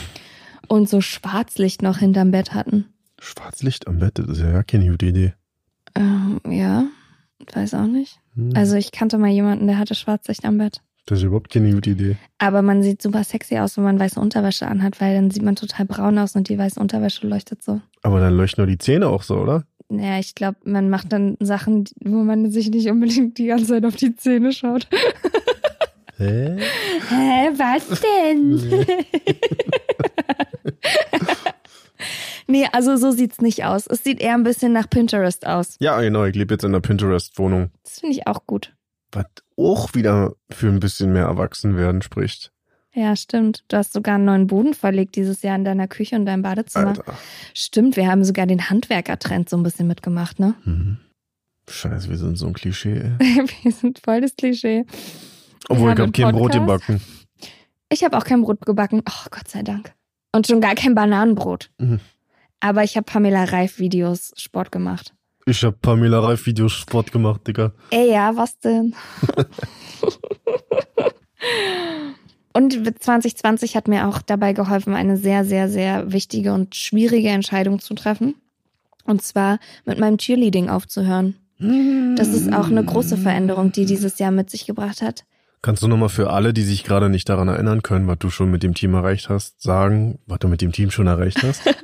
[0.69, 2.87] und so Schwarzlicht noch hinterm Bett hatten.
[3.21, 5.35] Schwarzlicht am Bett, das ist ja gar keine gute Idee.
[5.97, 6.87] Ähm, ja,
[7.53, 8.21] weiß auch nicht.
[8.35, 8.53] Hm.
[8.55, 10.83] Also ich kannte mal jemanden, der hatte Schwarzlicht am Bett.
[11.07, 12.17] Das ist überhaupt keine gute Idee.
[12.39, 15.55] Aber man sieht super sexy aus, wenn man weiße Unterwäsche anhat, weil dann sieht man
[15.55, 17.81] total braun aus und die weiße Unterwäsche leuchtet so.
[18.03, 19.65] Aber dann leuchten nur die Zähne auch so, oder?
[19.89, 23.85] Naja, ich glaube, man macht dann Sachen, wo man sich nicht unbedingt die ganze Zeit
[23.85, 24.89] auf die Zähne schaut.
[26.17, 26.57] Hä?
[27.09, 28.87] Hä, was denn?
[32.47, 33.87] nee, also so sieht's nicht aus.
[33.87, 35.77] Es sieht eher ein bisschen nach Pinterest aus.
[35.81, 36.25] Ja, genau.
[36.25, 37.71] Ich lebe jetzt in einer Pinterest-Wohnung.
[37.83, 38.75] Das finde ich auch gut.
[39.13, 42.53] Was auch wieder für ein bisschen mehr Erwachsenwerden spricht.
[42.93, 43.65] Ja, stimmt.
[43.69, 46.89] Du hast sogar einen neuen Boden verlegt dieses Jahr in deiner Küche und deinem Badezimmer.
[46.89, 47.19] Alter.
[47.53, 50.55] Stimmt, wir haben sogar den Handwerkertrend so ein bisschen mitgemacht, ne?
[50.65, 50.97] Mhm.
[51.69, 53.13] Scheiße, wir sind so ein Klischee.
[53.19, 53.45] Ey.
[53.63, 54.87] wir sind voll das Klischee.
[55.69, 57.03] Obwohl, ich habe kein Brot gebacken.
[57.91, 59.03] Ich habe auch kein Brot gebacken.
[59.07, 59.93] Oh, Gott sei Dank.
[60.33, 61.71] Und schon gar kein Bananenbrot.
[61.79, 62.01] Mhm.
[62.67, 65.15] Aber ich habe Pamela Reif Videos Sport gemacht.
[65.47, 67.73] Ich habe Pamela Reif Videos Sport gemacht, Digga.
[67.91, 68.93] Ey, ja, was denn?
[72.53, 77.79] Und 2020 hat mir auch dabei geholfen, eine sehr, sehr, sehr wichtige und schwierige Entscheidung
[77.79, 78.35] zu treffen.
[79.05, 81.37] Und zwar mit meinem Cheerleading aufzuhören.
[81.61, 85.25] Das ist auch eine große Veränderung, die dieses Jahr mit sich gebracht hat.
[85.67, 88.53] Kannst du nochmal für alle, die sich gerade nicht daran erinnern können, was du schon
[88.53, 91.63] mit dem Team erreicht hast, sagen, was du mit dem Team schon erreicht hast?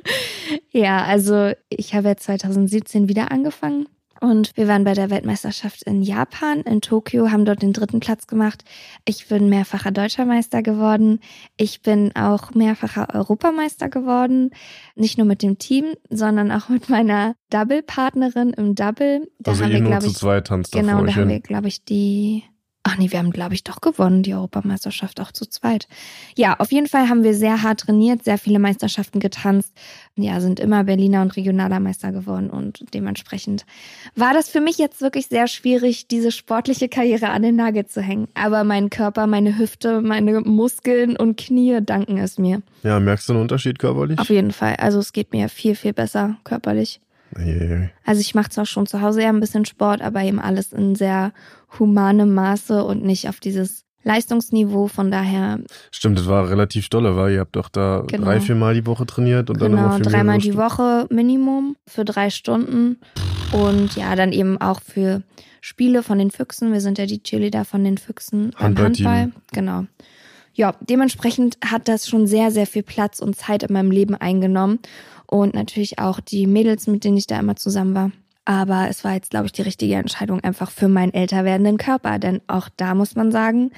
[0.75, 3.85] Ja, also ich habe ja 2017 wieder angefangen
[4.21, 8.25] und wir waren bei der Weltmeisterschaft in Japan, in Tokio, haben dort den dritten Platz
[8.25, 8.63] gemacht.
[9.05, 11.19] Ich bin mehrfacher Deutscher Meister geworden.
[11.57, 14.49] Ich bin auch mehrfacher Europameister geworden.
[14.95, 19.27] Nicht nur mit dem Team, sondern auch mit meiner Double-Partnerin im Double.
[19.39, 21.39] Da also haben ihr wir, nur glaube zu ich, zweit tanzt Genau, da haben wir,
[21.41, 22.43] glaube ich, die.
[22.85, 25.87] Ach nee, wir haben, glaube ich, doch gewonnen, die Europameisterschaft auch zu zweit.
[26.35, 29.71] Ja, auf jeden Fall haben wir sehr hart trainiert, sehr viele Meisterschaften getanzt.
[30.17, 33.65] Ja, sind immer Berliner und regionaler Meister geworden und dementsprechend
[34.15, 38.01] war das für mich jetzt wirklich sehr schwierig, diese sportliche Karriere an den Nagel zu
[38.01, 38.27] hängen.
[38.33, 42.61] Aber mein Körper, meine Hüfte, meine Muskeln und Knie danken es mir.
[42.83, 44.19] Ja, merkst du einen Unterschied körperlich?
[44.19, 44.75] Auf jeden Fall.
[44.75, 46.99] Also es geht mir viel, viel besser körperlich.
[47.35, 47.91] Eieiei.
[48.05, 50.95] Also ich mache zwar schon zu Hause ja ein bisschen Sport, aber eben alles in
[50.95, 51.31] sehr
[51.79, 54.87] humanem Maße und nicht auf dieses Leistungsniveau.
[54.87, 55.59] Von daher,
[55.91, 58.25] Stimmt, das war relativ dolle, weil ihr habt doch da Genau.
[58.25, 60.57] drei, vier Mal die Woche trainiert und dann genau, nochmal für dreimal die.
[60.57, 62.99] Woche Minimum für drei Stunden.
[63.51, 65.21] Und ja, dann eben auch für
[65.61, 66.73] Spiele von den Füchsen.
[66.73, 69.07] Wir sind ja die Cheerleader von den Füchsen beim Handballteam.
[69.07, 69.41] Handball.
[69.53, 69.85] Genau.
[70.55, 74.79] Ja, dementsprechend hat das schon sehr, sehr viel Platz und Zeit in meinem Leben eingenommen.
[75.27, 78.11] Und natürlich auch die Mädels, mit denen ich da immer zusammen war.
[78.45, 82.19] Aber es war jetzt, glaube ich, die richtige Entscheidung einfach für meinen älter werdenden Körper.
[82.19, 83.71] Denn auch da muss man sagen,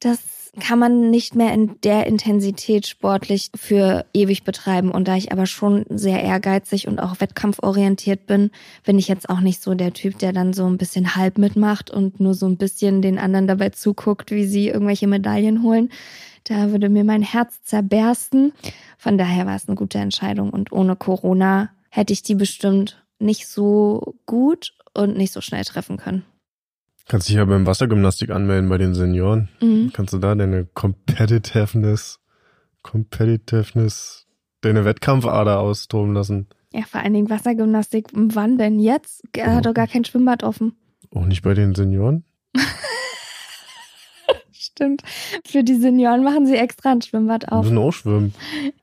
[0.00, 0.18] das
[0.58, 4.90] kann man nicht mehr in der Intensität sportlich für ewig betreiben.
[4.90, 8.50] Und da ich aber schon sehr ehrgeizig und auch wettkampforientiert bin,
[8.84, 11.90] bin ich jetzt auch nicht so der Typ, der dann so ein bisschen halb mitmacht
[11.90, 15.90] und nur so ein bisschen den anderen dabei zuguckt, wie sie irgendwelche Medaillen holen.
[16.44, 18.52] Da würde mir mein Herz zerbersten.
[18.98, 20.50] Von daher war es eine gute Entscheidung.
[20.50, 25.96] Und ohne Corona hätte ich die bestimmt nicht so gut und nicht so schnell treffen
[25.96, 26.24] können.
[27.06, 29.48] Kannst dich ja beim Wassergymnastik anmelden bei den Senioren.
[29.60, 29.90] Mhm.
[29.92, 32.20] Kannst du da deine Competitiveness,
[32.82, 34.26] Competitiveness,
[34.60, 36.46] deine Wettkampfader austoben lassen?
[36.72, 38.08] Ja, vor allen Dingen Wassergymnastik.
[38.12, 39.22] Wann denn jetzt?
[39.36, 40.76] Er hat doch gar kein Schwimmbad offen.
[41.12, 42.24] Auch nicht bei den Senioren?
[44.52, 45.02] Stimmt.
[45.44, 47.64] Für die Senioren machen sie extra ein Schwimmbad auf.
[47.64, 48.34] müssen auch schwimmen.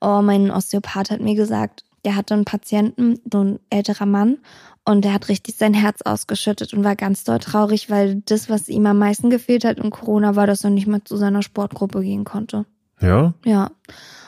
[0.01, 4.37] Oh, mein Osteopath hat mir gesagt, der hatte einen Patienten, so ein älterer Mann,
[4.85, 8.69] und der hat richtig sein Herz ausgeschüttet und war ganz doll traurig, weil das, was
[8.69, 12.01] ihm am meisten gefehlt hat in Corona, war, dass er nicht mehr zu seiner Sportgruppe
[12.01, 12.65] gehen konnte.
[13.01, 13.33] Ja?
[13.43, 13.71] Ja.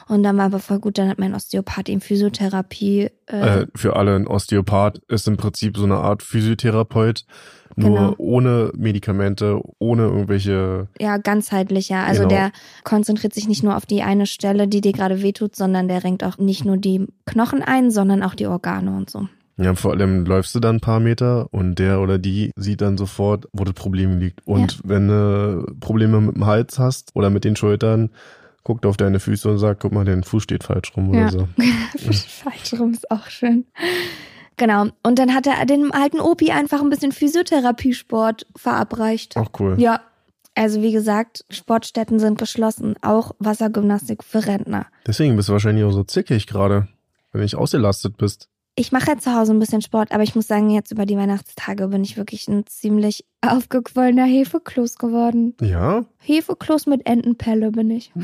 [0.10, 3.10] Und dann war aber voll gut, dann hat mein Osteopath ihm Physiotherapie.
[3.28, 7.26] Äh, Äh, für alle ein Osteopath ist im Prinzip so eine Art Physiotherapeut,
[7.76, 8.15] nur Genau.
[8.17, 10.88] ohne Medikamente, ohne irgendwelche.
[11.00, 11.98] Ja, ganzheitlicher.
[12.00, 12.30] Also Genau.
[12.36, 12.52] der
[12.84, 16.24] konzentriert sich nicht nur auf die eine Stelle, die dir gerade wehtut, sondern der renkt
[16.24, 19.28] auch nicht nur die Knochen ein, sondern auch die Organe und so.
[19.58, 22.98] Ja, vor allem läufst du dann ein paar Meter und der oder die sieht dann
[22.98, 24.39] sofort, wo das Problem liegt.
[24.48, 28.10] Und wenn du Probleme mit dem Hals hast oder mit den Schultern,
[28.69, 31.29] guckt auf deine Füße und sagt, guck mal, dein Fuß steht falsch rum oder Ja.
[31.32, 31.47] so.
[32.12, 33.65] Falsch rum ist auch schön.
[34.58, 34.89] Genau.
[35.01, 39.38] Und dann hat er dem alten Opi einfach ein bisschen Physiotherapiesport verabreicht.
[39.38, 39.73] Auch cool.
[39.79, 40.01] Ja.
[40.53, 44.86] Also wie gesagt, Sportstätten sind geschlossen, auch Wassergymnastik für Rentner.
[45.08, 46.88] Deswegen bist du wahrscheinlich auch so zickig gerade,
[47.32, 48.49] wenn du nicht ausgelastet bist.
[48.79, 51.17] Ich mache ja zu Hause ein bisschen Sport, aber ich muss sagen, jetzt über die
[51.17, 55.53] Weihnachtstage bin ich wirklich ein ziemlich aufgequollener Hefekloß geworden.
[55.59, 56.05] Ja?
[56.19, 58.13] Hefekloß mit Entenpelle bin ich.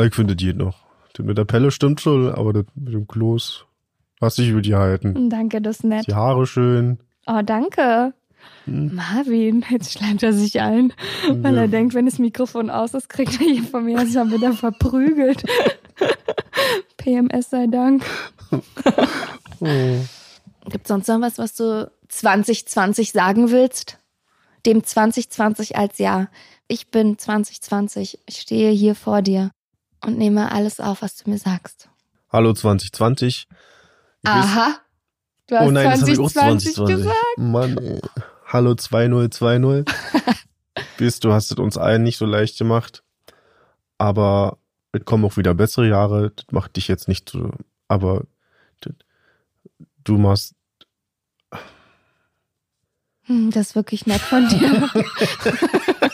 [0.00, 0.78] Ich finde, geht noch.
[1.14, 3.66] Das mit der Pelle stimmt schon, aber das mit dem Kloß
[4.20, 5.28] hast dich über die halten.
[5.28, 6.06] Danke, das ist nett.
[6.06, 7.00] Die Haare schön.
[7.26, 8.14] Oh, danke.
[8.66, 10.92] Marvin, jetzt schleimt er sich ein,
[11.28, 14.52] weil er denkt, wenn das Mikrofon aus ist, kriegt er hier von mir schon wieder
[14.52, 15.42] verprügelt.
[16.98, 18.04] PMS sei Dank.
[19.60, 20.00] Oh.
[20.68, 23.98] Gibt sonst noch was, was du 2020 sagen willst?
[24.66, 26.28] Dem 2020 als Jahr.
[26.66, 28.18] Ich bin 2020.
[28.26, 29.50] Ich stehe hier vor dir
[30.04, 31.88] und nehme alles auf, was du mir sagst.
[32.30, 33.46] Hallo 2020.
[33.48, 33.54] Du
[34.32, 34.76] bist- Aha.
[35.48, 36.96] Du hast oh nein, das habe ich auch 2020 2020.
[36.96, 37.38] gesagt.
[37.38, 38.00] Mann, ey.
[38.46, 39.84] Hallo 2020.
[40.98, 43.02] Bist, du hast es uns allen nicht so leicht gemacht.
[43.98, 44.58] Aber
[44.92, 46.32] es kommen auch wieder bessere Jahre.
[46.36, 47.50] Das macht dich jetzt nicht so.
[47.88, 48.24] Aber
[48.80, 48.94] das-
[50.04, 50.54] du machst.
[53.22, 54.88] Hm, Das ist wirklich nett von dir.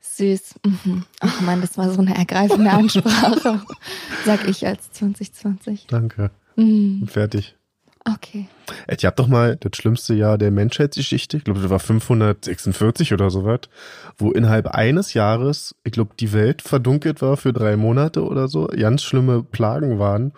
[0.00, 0.54] Süß.
[0.64, 1.04] Mhm.
[1.20, 3.60] Ach man, das war so eine ergreifende Ansprache.
[4.24, 5.86] Sag ich als 2020.
[5.88, 6.30] Danke.
[6.56, 7.06] Mhm.
[7.08, 7.56] Fertig.
[8.06, 8.48] Okay.
[8.88, 13.30] Ihr habt doch mal das schlimmste Jahr der Menschheitsgeschichte, ich glaube, das war 546 oder
[13.30, 13.60] so was,
[14.18, 18.66] wo innerhalb eines Jahres, ich glaube, die Welt verdunkelt war für drei Monate oder so,
[18.66, 20.32] ganz schlimme Plagen waren.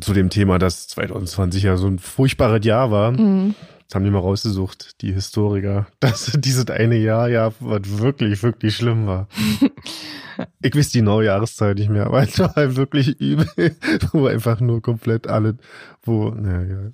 [0.00, 3.12] Zu dem Thema, dass 2020 ja so ein furchtbares Jahr war.
[3.12, 3.54] Mhm.
[3.88, 8.76] Das haben die mal rausgesucht, die Historiker, dass dieses eine Jahr ja was wirklich, wirklich
[8.76, 9.28] schlimm war.
[10.62, 13.48] ich weiß die genaue Jahreszeit nicht mehr, aber es war halt wirklich übel,
[14.12, 15.56] wo einfach nur komplett alle,
[16.02, 16.92] wo, naja,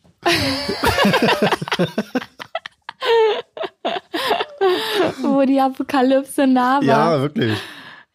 [5.22, 6.84] Wo die Apokalypse nah war.
[6.84, 7.58] ja, wirklich.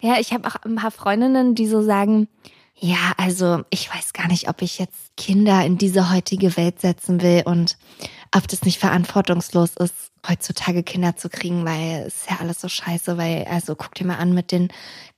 [0.02, 2.28] Ja, ich habe auch ein paar Freundinnen, die so sagen,
[2.82, 7.22] ja, also ich weiß gar nicht, ob ich jetzt Kinder in diese heutige Welt setzen
[7.22, 7.78] will und
[8.34, 12.70] ob das nicht verantwortungslos ist, heutzutage Kinder zu kriegen, weil es ist ja alles so
[12.70, 14.70] scheiße, weil, also guck dir mal an mit dem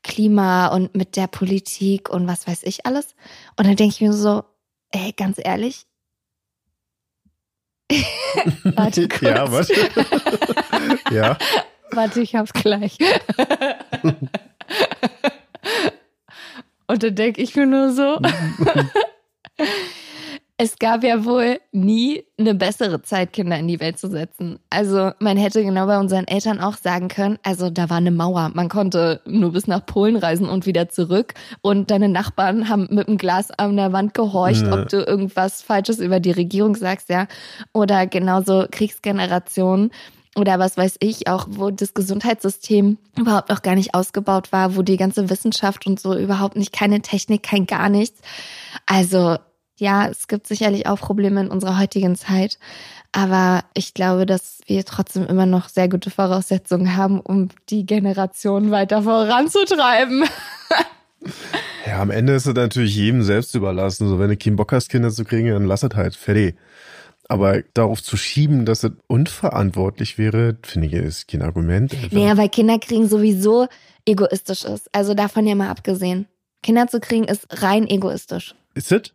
[0.01, 3.15] Klima und mit der Politik und was weiß ich alles.
[3.57, 4.43] Und dann denke ich mir so,
[4.91, 5.85] ey, ganz ehrlich.
[8.63, 9.21] Warte kurz.
[9.21, 9.67] ja, was?
[11.11, 11.37] ja,
[11.91, 12.97] Warte, ich hab's gleich.
[16.87, 18.19] Und dann denke ich mir nur so,
[20.61, 24.59] es gab ja wohl nie eine bessere Zeit, Kinder in die Welt zu setzen.
[24.69, 28.51] Also man hätte genau bei unseren Eltern auch sagen können, also da war eine Mauer.
[28.53, 31.33] Man konnte nur bis nach Polen reisen und wieder zurück.
[31.61, 34.73] Und deine Nachbarn haben mit dem Glas an der Wand gehorcht, Ja.
[34.73, 37.25] ob du irgendwas Falsches über die Regierung sagst, ja.
[37.73, 39.89] Oder genauso Kriegsgenerationen
[40.35, 44.83] oder was weiß ich, auch wo das Gesundheitssystem überhaupt noch gar nicht ausgebaut war, wo
[44.83, 48.21] die ganze Wissenschaft und so überhaupt nicht, keine Technik, kein gar nichts.
[48.85, 49.37] Also
[49.81, 52.59] ja, es gibt sicherlich auch Probleme in unserer heutigen Zeit,
[53.11, 58.69] aber ich glaube, dass wir trotzdem immer noch sehr gute Voraussetzungen haben, um die Generation
[58.69, 60.23] weiter voranzutreiben.
[61.85, 64.07] Ja, am Ende ist es natürlich jedem selbst überlassen.
[64.07, 66.15] So, wenn du keinen Bock hast, Kinder zu kriegen, dann lass es halt.
[66.15, 66.55] Fertig.
[67.27, 71.93] Aber darauf zu schieben, dass es unverantwortlich wäre, finde ich, ist kein Argument.
[71.93, 72.11] einfach.
[72.11, 73.67] Naja, weil Kinderkriegen sowieso
[74.05, 74.89] egoistisch ist.
[74.95, 76.27] Also davon ja mal abgesehen.
[76.63, 78.55] Kinder zu kriegen ist rein egoistisch.
[78.73, 79.13] Ist es?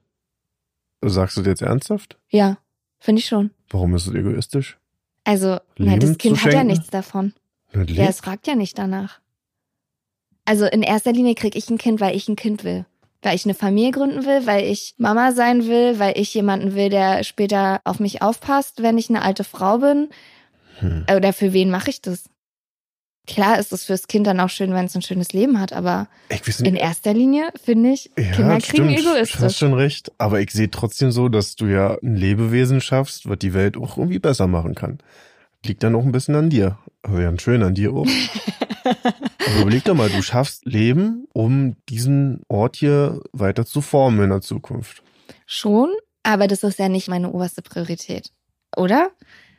[1.03, 2.19] Sagst du das jetzt ernsthaft?
[2.31, 2.59] Ja,
[2.99, 3.51] finde ich schon.
[3.71, 4.79] Warum ist es egoistisch?
[5.25, 7.33] Also, na, das Kind hat ja nichts davon.
[7.73, 9.21] Na, Ja, es fragt ja nicht danach.
[10.45, 12.87] Also in erster Linie kriege ich ein Kind, weil ich ein Kind will.
[13.23, 16.89] Weil ich eine Familie gründen will, weil ich Mama sein will, weil ich jemanden will,
[16.89, 20.11] der später auf mich aufpasst, wenn ich eine alte Frau bin.
[20.79, 21.07] Hm.
[21.15, 22.31] Oder für wen mache ich das?
[23.27, 26.07] Klar ist es fürs Kind dann auch schön, wenn es ein schönes Leben hat, aber
[26.63, 28.99] in erster Linie finde ich, Ja, Kinder kriegen stimmt.
[29.05, 29.57] Du hast egoistisch.
[29.59, 30.13] schon recht.
[30.19, 33.99] Aber ich sehe trotzdem so, dass du ja ein Lebewesen schaffst, was die Welt auch
[33.99, 34.99] irgendwie besser machen kann.
[35.65, 36.79] Liegt dann auch ein bisschen an dir.
[37.03, 38.07] Also ja, schön an dir auch.
[38.85, 44.31] Aber überleg doch mal, du schaffst Leben, um diesen Ort hier weiter zu formen in
[44.31, 45.03] der Zukunft.
[45.47, 45.91] Schon,
[46.23, 48.31] aber das ist ja nicht meine oberste Priorität,
[48.77, 49.11] oder?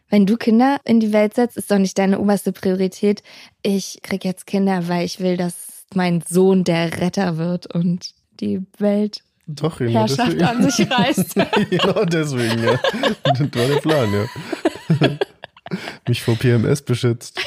[0.09, 3.23] Wenn du Kinder in die Welt setzt, ist doch nicht deine oberste Priorität.
[3.61, 8.61] Ich krieg jetzt Kinder, weil ich will, dass mein Sohn der Retter wird und die
[8.77, 10.43] Welt Doch, genau Herrschaft deswegen.
[10.43, 11.35] an sich reißt.
[11.69, 12.79] genau deswegen, ja.
[13.23, 15.09] Das war der Plan, ja.
[16.07, 17.39] Mich vor PMS beschützt.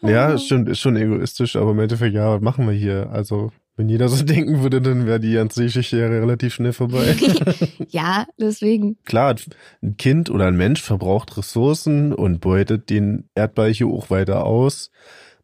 [0.00, 3.08] ja, stimmt, ist schon egoistisch, aber im Endeffekt, ja, was machen wir hier?
[3.12, 7.16] Also, wenn jeder so denken würde, dann wäre die ganze Geschichte ja relativ schnell vorbei.
[7.88, 8.98] ja, deswegen.
[9.04, 9.36] Klar,
[9.82, 14.90] ein Kind oder ein Mensch verbraucht Ressourcen und beutet den Erdball hier auch weiter aus.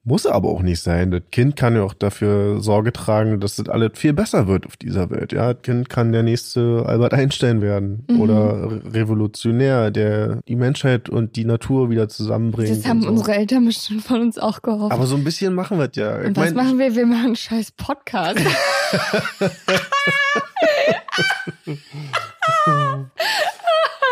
[0.09, 1.11] Muss aber auch nicht sein.
[1.11, 4.79] Das Kind kann ja auch dafür Sorge tragen, dass das alles viel besser wird auf
[4.79, 5.33] dieser Welt.
[5.35, 8.21] Ja, das Kind kann der nächste Albert Einstein werden Mhm.
[8.23, 12.71] oder Re- Revolutionär, der die Menschheit und die Natur wieder zusammenbringt.
[12.71, 13.09] Das haben so.
[13.11, 14.92] unsere Eltern bestimmt von uns auch gehofft.
[14.92, 16.21] aber so ein bisschen machen wir es ja.
[16.23, 16.94] Ich und was mein, machen wir?
[16.97, 18.40] Wir machen einen scheiß Podcast.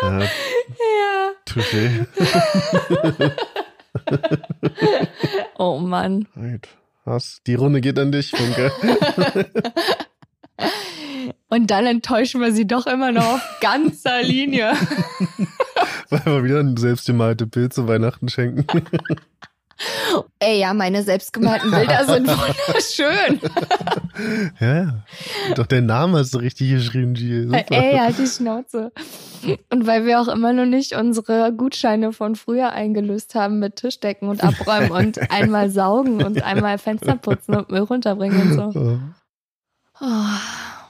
[0.02, 2.06] ja, Touché.
[5.58, 6.26] oh Mann.
[6.36, 6.68] Right.
[7.04, 7.40] Was?
[7.46, 8.72] Die Runde geht an dich, Funke.
[11.48, 14.72] Und dann enttäuschen wir sie doch immer noch auf ganzer Linie.
[16.10, 18.66] Weil wir wieder selbstgemalte Pilze Weihnachten schenken.
[20.38, 23.40] Ey, ja, meine selbstgemalten Bilder sind wunderschön.
[24.60, 25.04] ja, ja.
[25.54, 27.46] Doch der Name hast du richtig geschrieben, G.
[27.70, 28.92] Ey, halt die Schnauze.
[29.70, 34.28] Und weil wir auch immer noch nicht unsere Gutscheine von früher eingelöst haben mit Tischdecken
[34.28, 39.00] und Abräumen und einmal saugen und einmal Fenster putzen und Müll runterbringen und so.
[40.00, 40.06] Oh.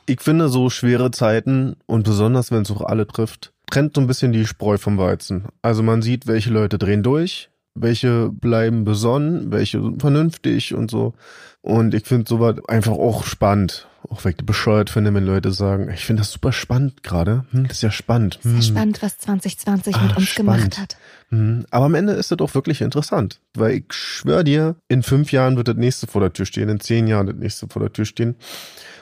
[0.07, 4.07] Ich finde so schwere Zeiten und besonders wenn es auch alle trifft, trennt so ein
[4.07, 5.47] bisschen die Spreu vom Weizen.
[5.63, 11.15] Also man sieht, welche Leute drehen durch, welche bleiben besonnen, welche vernünftig und so.
[11.63, 13.89] Und ich finde sowas einfach auch spannend.
[14.09, 17.45] Auch ich bescheuert finde, wenn Leute sagen, ich finde das super spannend gerade.
[17.51, 18.39] Hm, das ist ja spannend.
[18.43, 18.53] Hm.
[18.53, 20.61] Sehr spannend, was 2020 Ach, mit uns spannend.
[20.63, 20.97] gemacht hat.
[21.31, 21.67] Hm.
[21.71, 23.41] Aber am Ende ist das auch wirklich interessant.
[23.55, 26.81] Weil ich schwöre dir, in fünf Jahren wird das nächste vor der Tür stehen, in
[26.81, 28.37] zehn Jahren das nächste vor der Tür stehen.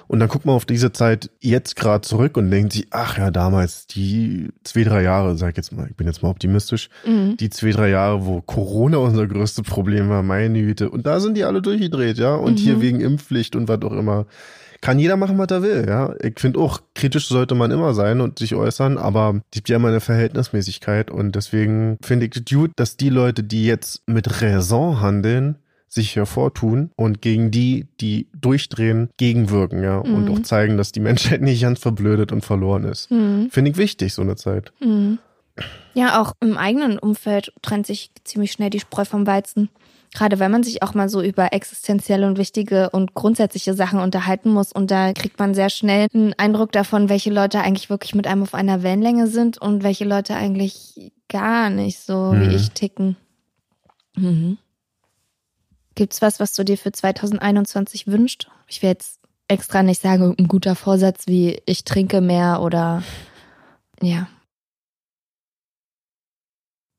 [0.06, 3.30] Und dann guckt man auf diese Zeit jetzt gerade zurück und denkt sich, ach ja,
[3.30, 7.36] damals die zwei, drei Jahre, sag ich jetzt mal, ich bin jetzt mal optimistisch, mhm.
[7.38, 10.90] die zwei, drei Jahre, wo Corona unser größtes Problem war, meine Güte.
[10.90, 12.34] Und da sind die alle durchgedreht, ja.
[12.34, 12.58] Und mhm.
[12.58, 14.26] hier wegen Impfpflicht und was auch immer.
[14.84, 16.14] Kann jeder machen, was er will, ja.
[16.22, 19.76] Ich finde auch, kritisch sollte man immer sein und sich äußern, aber es gibt ja
[19.76, 25.00] immer eine Verhältnismäßigkeit und deswegen finde ich gut, dass die Leute, die jetzt mit Raison
[25.00, 25.56] handeln,
[25.88, 30.02] sich hervortun und gegen die, die durchdrehen, gegenwirken, ja.
[30.04, 30.16] Mhm.
[30.16, 33.10] Und auch zeigen, dass die Menschheit nicht ganz verblödet und verloren ist.
[33.10, 33.48] Mhm.
[33.50, 34.74] Finde ich wichtig, so eine Zeit.
[34.80, 35.18] Mhm.
[35.94, 39.70] Ja, auch im eigenen Umfeld trennt sich ziemlich schnell die Spreu vom Weizen.
[40.14, 44.50] Gerade wenn man sich auch mal so über existenzielle und wichtige und grundsätzliche Sachen unterhalten
[44.50, 44.72] muss.
[44.72, 48.44] Und da kriegt man sehr schnell einen Eindruck davon, welche Leute eigentlich wirklich mit einem
[48.44, 52.50] auf einer Wellenlänge sind und welche Leute eigentlich gar nicht so wie mhm.
[52.52, 53.16] ich ticken.
[54.14, 54.58] Mhm.
[55.96, 58.48] Gibt's was, was du dir für 2021 wünschst?
[58.68, 63.02] Ich will jetzt extra nicht sagen, ein guter Vorsatz wie ich trinke mehr oder
[64.00, 64.28] ja.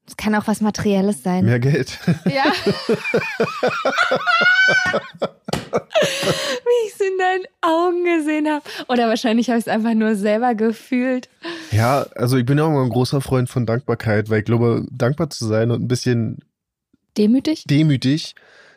[0.08, 1.46] Es kann auch was Materielles sein.
[1.46, 2.00] Mehr Geld.
[2.26, 2.44] Ja.
[6.64, 8.64] Wie ich es in deinen Augen gesehen habe.
[8.88, 11.30] Oder wahrscheinlich habe ich es einfach nur selber gefühlt.
[11.72, 14.86] Ja, also ich bin ja auch immer ein großer Freund von Dankbarkeit, weil ich glaube,
[14.92, 16.40] dankbar zu sein und ein bisschen
[17.18, 17.64] demütig.
[17.66, 18.36] Demütig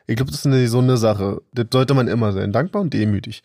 [0.09, 1.43] ich glaube, das ist eine so eine Sache.
[1.53, 2.51] Das sollte man immer sein.
[2.51, 3.43] Dankbar und demütig.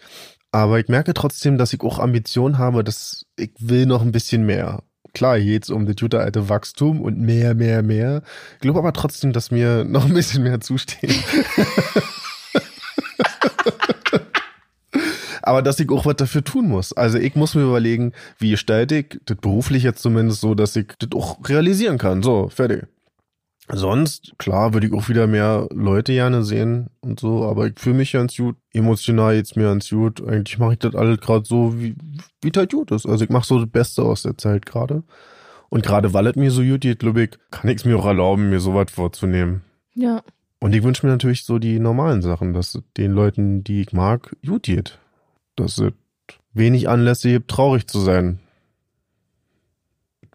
[0.52, 4.46] Aber ich merke trotzdem, dass ich auch Ambitionen habe, dass ich will noch ein bisschen
[4.46, 4.82] mehr.
[5.14, 8.24] Klar, hier geht's um das gute alte Wachstum und mehr, mehr, mehr.
[8.56, 11.14] Ich glaube aber trotzdem, dass mir noch ein bisschen mehr zusteht.
[15.44, 16.94] aber dass ich auch was dafür tun muss.
[16.94, 20.88] Also ich muss mir überlegen, wie gestalte ich das beruflich jetzt zumindest so, dass ich
[20.98, 22.24] das auch realisieren kann.
[22.24, 22.88] So, fertig.
[23.72, 27.96] Sonst, klar, würde ich auch wieder mehr Leute gerne sehen und so, aber ich fühle
[27.96, 28.58] mich ganz gut.
[28.74, 30.22] Emotional jetzt mir ganz gut.
[30.22, 31.96] Eigentlich mache ich das alles gerade so, wie,
[32.42, 33.06] wie halt gut ist.
[33.06, 35.04] Also ich mache so das Beste aus der Zeit gerade.
[35.70, 38.06] Und gerade weil es mir so gut geht, glaube ich, kann ich es mir auch
[38.06, 39.64] erlauben, mir sowas vorzunehmen.
[39.96, 40.24] Ja.
[40.60, 44.36] Und ich wünsche mir natürlich so die normalen Sachen, dass den Leuten, die ich mag,
[44.46, 45.00] gut geht.
[45.56, 45.94] Dass es
[46.54, 48.40] wenig Anlässe gibt, traurig zu sein.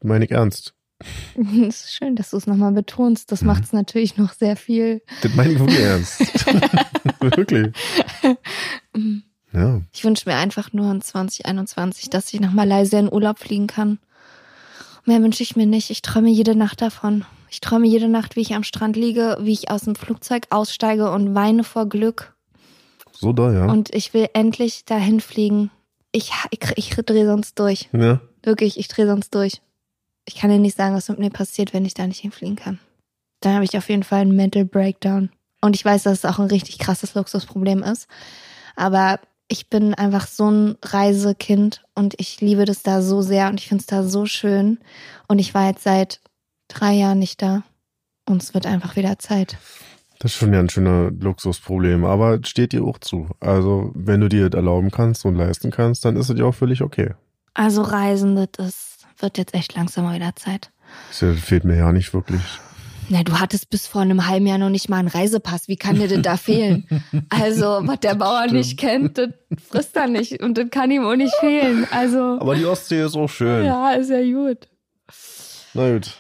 [0.03, 0.75] Meine ich ernst.
[1.69, 3.31] Es ist schön, dass du es nochmal betonst.
[3.33, 3.49] Das mhm.
[3.49, 5.03] macht es natürlich noch sehr viel.
[5.23, 6.21] Das meine ich wirklich ernst.
[7.21, 7.73] wirklich.
[8.95, 9.23] Mhm.
[9.53, 9.81] Ja.
[9.93, 13.99] Ich wünsche mir einfach nur in 2021, dass ich nach Malaysia in Urlaub fliegen kann.
[15.05, 15.91] Mehr wünsche ich mir nicht.
[15.91, 17.25] Ich träume jede Nacht davon.
[17.51, 21.11] Ich träume jede Nacht, wie ich am Strand liege, wie ich aus dem Flugzeug aussteige
[21.11, 22.35] und weine vor Glück.
[23.13, 23.67] So da, ja.
[23.67, 25.71] Und ich will endlich dahin fliegen.
[26.13, 27.89] Ich, ich, ich drehe sonst durch.
[27.93, 28.21] Ja.
[28.43, 29.63] Wirklich, ich drehe sonst durch
[30.29, 32.79] ich kann dir nicht sagen, was mit mir passiert, wenn ich da nicht hinfliegen kann.
[33.41, 35.31] Dann habe ich auf jeden Fall einen Mental Breakdown.
[35.63, 38.09] Und ich weiß, dass es auch ein richtig krasses Luxusproblem ist.
[38.77, 43.59] Aber ich bin einfach so ein Reisekind und ich liebe das da so sehr und
[43.59, 44.79] ich finde es da so schön.
[45.29, 46.21] Und ich war jetzt seit
[46.69, 47.63] drei Jahren nicht da.
[48.29, 49.57] Und es wird einfach wieder Zeit.
[50.19, 53.29] Das ist schon ja ein schöner Luxusproblem, aber steht dir auch zu.
[53.41, 56.55] Also, wenn du dir das erlauben kannst und leisten kannst, dann ist es ja auch
[56.55, 57.15] völlig okay.
[57.55, 60.71] Also, Reisen, das ist wird jetzt echt langsam mal wieder Zeit.
[61.09, 62.41] Das fehlt mir ja nicht wirklich.
[63.11, 65.67] Na, du hattest bis vor einem halben Jahr noch nicht mal einen Reisepass.
[65.67, 66.87] Wie kann dir denn da fehlen?
[67.31, 68.55] Also, was der Bauer Stimmt.
[68.55, 69.31] nicht kennt, das
[69.67, 70.43] frisst er nicht.
[70.43, 71.87] Und das kann ihm auch nicht fehlen.
[71.91, 72.39] Also.
[72.41, 73.65] Aber die Ostsee ist auch schön.
[73.65, 74.69] Ja, ist ja gut.
[75.75, 76.15] Na gut.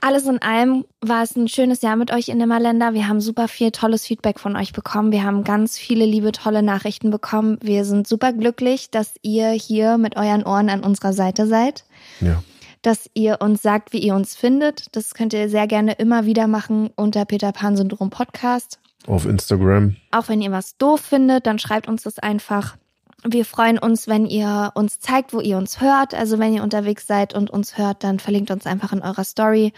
[0.00, 2.94] Alles in allem war es ein schönes Jahr mit euch in Nimmerländer.
[2.94, 5.12] Wir haben super viel tolles Feedback von euch bekommen.
[5.12, 7.58] Wir haben ganz viele liebe, tolle Nachrichten bekommen.
[7.60, 11.84] Wir sind super glücklich, dass ihr hier mit euren Ohren an unserer Seite seid.
[12.20, 12.42] Ja.
[12.82, 14.86] dass ihr uns sagt, wie ihr uns findet.
[14.94, 18.78] Das könnt ihr sehr gerne immer wieder machen unter Peter Pan Syndrom Podcast.
[19.06, 19.96] Auf Instagram.
[20.12, 22.76] Auch wenn ihr was doof findet, dann schreibt uns das einfach.
[23.24, 26.14] Wir freuen uns, wenn ihr uns zeigt, wo ihr uns hört.
[26.14, 29.72] Also wenn ihr unterwegs seid und uns hört, dann verlinkt uns einfach in eurer Story.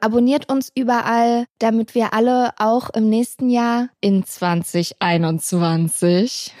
[0.00, 6.54] Abonniert uns überall, damit wir alle auch im nächsten Jahr in 2021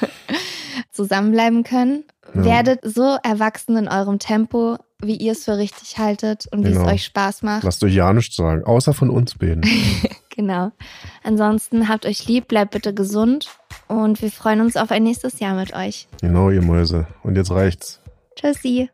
[0.90, 2.02] zusammenbleiben können.
[2.34, 2.44] Ja.
[2.44, 6.86] Werdet so erwachsen in eurem Tempo, wie ihr es für richtig haltet und wie Genau.
[6.86, 7.62] es euch Spaß macht.
[7.64, 9.64] Lasst euch ja nichts sagen, außer von uns beiden.
[10.34, 10.72] Genau.
[11.22, 13.50] Ansonsten habt euch lieb, bleibt bitte gesund
[13.92, 16.08] und wir freuen uns auf ein nächstes Jahr mit euch.
[16.20, 17.06] genau, ihr Mäuse.
[17.22, 18.00] Und jetzt reicht's.
[18.36, 18.90] Tschüssi.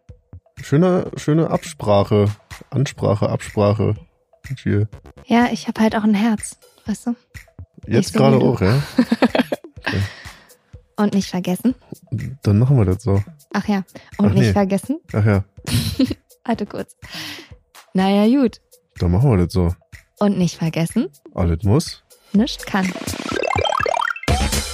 [0.63, 2.27] Schöne, schöne Absprache.
[2.71, 3.95] Ansprache, Absprache.
[4.63, 4.89] Hier.
[5.27, 7.15] Ja, ich habe halt auch ein Herz, weißt du?
[7.87, 8.81] Jetzt so gerade auch, ja?
[10.97, 11.75] Und nicht vergessen.
[12.43, 13.23] Dann machen wir das so.
[13.53, 13.85] Ach ja.
[14.19, 14.53] Und Ach nicht nee.
[14.53, 15.01] vergessen.
[15.13, 15.45] Ach ja,
[16.45, 16.97] Warte kurz.
[17.95, 18.61] Naja, gut.
[18.99, 19.75] dann machen wir das so.
[20.19, 22.03] Und nicht vergessen, Alles muss.
[22.33, 22.91] nicht kann.